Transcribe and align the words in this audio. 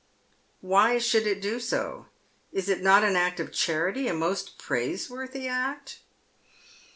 "Why 0.61 0.97
should 0.97 1.27
it 1.27 1.41
do 1.43 1.59
so? 1.59 2.07
Is 2.51 2.69
it 2.69 2.81
not 2.81 3.03
an 3.03 3.15
act 3.15 3.39
of 3.39 3.51
charity, 3.51 4.07
a 4.07 4.15
most 4.15 4.57
praiseworthy 4.57 5.47
act 5.47 5.99